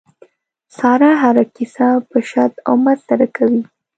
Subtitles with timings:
[0.77, 3.63] ساره هره کیسه په شد او مد سره کوي.